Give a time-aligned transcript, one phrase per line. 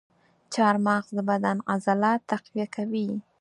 [0.53, 3.07] چارمغز د بدن عضلات تقویه کوي.